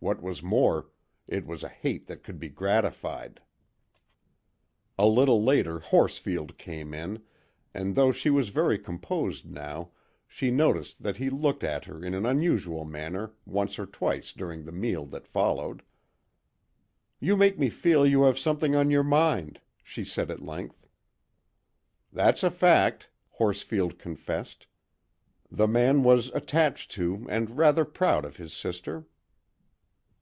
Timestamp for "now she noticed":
9.50-11.02